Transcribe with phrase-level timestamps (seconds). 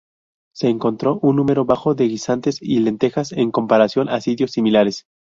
[0.55, 5.05] Se encontró un número bajo de guisantes y lentejas en comparación a sitios similares.